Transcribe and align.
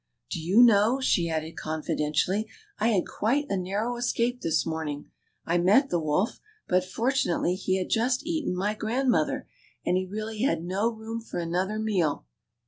Do 0.31 0.39
you 0.39 0.63
know," 0.63 0.99
she 0.99 1.29
added 1.29 1.57
confidentially, 1.57 2.49
I 2.79 2.87
had 2.87 3.05
quite 3.05 3.45
a 3.49 3.55
narrow 3.55 3.97
escape 3.97 4.41
this 4.41 4.65
morning. 4.65 5.11
I 5.45 5.59
met 5.59 5.91
the 5.91 5.99
Avolf, 6.01 6.39
but 6.67 6.83
fortunately 6.83 7.53
he 7.53 7.77
had 7.77 7.89
just 7.91 8.25
eaten 8.25 8.55
my 8.55 8.73
grandmother, 8.73 9.47
and 9.85 9.97
he 9.97 10.07
really 10.07 10.41
had 10.41 10.63
no 10.63 10.91
room 10.91 11.21
for 11.21 11.37
another 11.37 11.77
meal. 11.77 12.25